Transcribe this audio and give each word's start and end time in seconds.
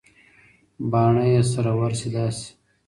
باڼه 0.91 1.23
يې 1.33 1.41
سره 1.51 1.71
ورسي 1.79 2.09
داسـي 2.15 2.49